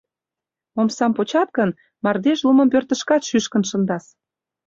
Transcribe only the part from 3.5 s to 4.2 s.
шындас».